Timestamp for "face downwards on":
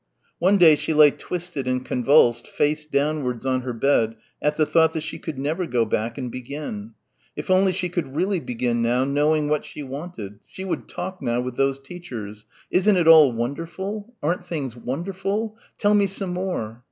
2.47-3.61